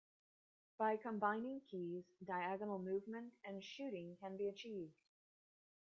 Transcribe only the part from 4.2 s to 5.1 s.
be achieved.